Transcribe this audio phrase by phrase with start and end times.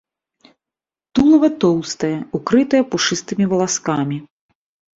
[1.19, 2.11] Тулава тоўстае,
[2.41, 4.17] укрытае пушыстымі валаскамі.